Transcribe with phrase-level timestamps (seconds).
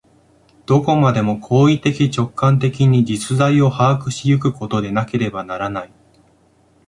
[0.65, 5.91] どこまでも行為的直観的に実在を把握し行くことでなければならない。